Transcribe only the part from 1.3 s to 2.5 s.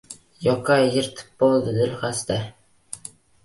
boʼldi dilxasta.